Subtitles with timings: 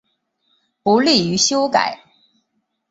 [0.81, 2.03] 不利于修改